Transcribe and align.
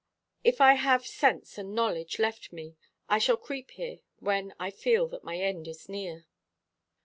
If 0.43 0.61
I 0.61 0.73
have 0.73 1.05
sense 1.05 1.59
and 1.59 1.75
knowledge 1.75 2.17
left 2.17 2.51
me, 2.51 2.75
I 3.07 3.19
shall 3.19 3.37
creep 3.37 3.69
here 3.69 3.99
when 4.17 4.51
I 4.59 4.71
feel 4.71 5.07
that 5.09 5.23
my 5.23 5.37
end 5.37 5.67
is 5.67 5.87
near." 5.87 6.25